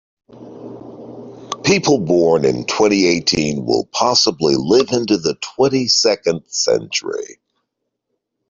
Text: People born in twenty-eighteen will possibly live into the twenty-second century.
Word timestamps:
People 1.63 1.99
born 1.99 2.43
in 2.43 2.65
twenty-eighteen 2.65 3.67
will 3.67 3.85
possibly 3.91 4.55
live 4.57 4.89
into 4.89 5.15
the 5.17 5.35
twenty-second 5.41 6.41
century. 6.47 7.39